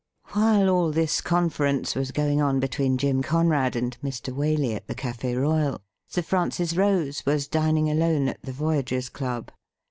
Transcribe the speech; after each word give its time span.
While 0.29 0.67
all 0.67 0.89
this 0.89 1.21
conference 1.21 1.93
was 1.93 2.09
going 2.11 2.41
on 2.41 2.59
between 2.59 2.97
Jim 2.97 3.21
Conrad 3.21 3.75
and 3.75 3.95
Mr. 4.03 4.33
Waley 4.33 4.75
at 4.75 4.87
the 4.87 4.95
Cafe 4.95 5.35
Royal, 5.35 5.79
Sir 6.07 6.23
Francis 6.23 6.75
Rose 6.75 7.23
was 7.23 7.47
dining 7.47 7.87
alone 7.87 8.27
at 8.27 8.41
the 8.41 8.51
Voyagers' 8.51 9.09
Club. 9.09 9.51